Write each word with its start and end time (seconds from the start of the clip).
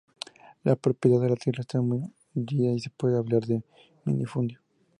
La 0.63 0.75
propiedad 0.75 1.21
de 1.21 1.29
la 1.29 1.35
tierra 1.35 1.61
está 1.61 1.79
muy 1.79 2.01
dividida 2.33 2.73
y 2.73 2.79
se 2.79 2.89
puede 2.89 3.19
hablar 3.19 3.45
de 3.45 3.61
minifundio. 4.03 4.59